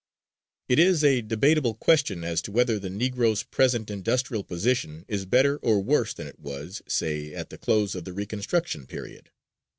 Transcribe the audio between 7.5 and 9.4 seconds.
the close of the Reconstruction period.